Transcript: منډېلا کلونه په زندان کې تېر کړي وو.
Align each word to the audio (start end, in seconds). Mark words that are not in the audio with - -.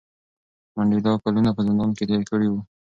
منډېلا 0.75 1.11
کلونه 1.23 1.49
په 1.55 1.61
زندان 1.67 1.89
کې 1.97 2.03
تېر 2.09 2.21
کړي 2.31 2.47
وو. 2.49 2.59